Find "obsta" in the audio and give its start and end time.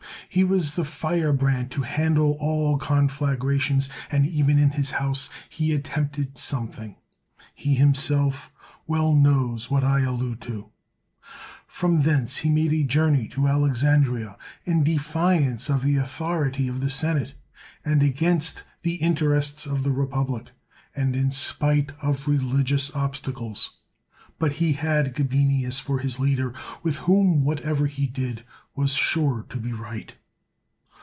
22.91-23.33